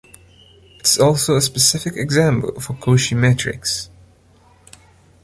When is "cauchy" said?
2.73-3.15